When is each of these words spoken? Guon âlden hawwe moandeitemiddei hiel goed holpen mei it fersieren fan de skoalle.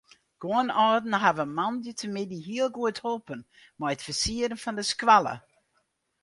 Guon 0.43 0.69
âlden 0.85 1.15
hawwe 1.23 1.45
moandeitemiddei 1.57 2.41
hiel 2.47 2.69
goed 2.77 2.97
holpen 3.05 3.41
mei 3.79 3.93
it 3.95 4.05
fersieren 4.05 4.61
fan 4.63 4.77
de 4.79 4.83
skoalle. 4.91 5.35